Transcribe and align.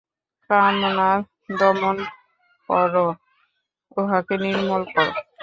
কামনা 0.49 1.09
দমন 1.59 1.97
কর, 2.69 2.93
উহাকে 3.97 4.35
নির্মূল 4.43 4.83
কর। 4.93 5.07